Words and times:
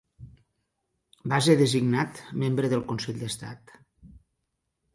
Va 1.33 1.39
ser 1.49 1.57
designat 1.59 2.23
membre 2.45 2.73
del 2.73 2.83
Consell 2.93 3.23
d'Estat. 3.27 3.77